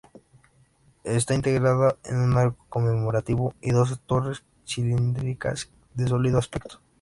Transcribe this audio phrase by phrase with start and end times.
[1.03, 6.81] Está integrada por un arco conmemorativo y dos torres cilíndricas de sólido aspecto.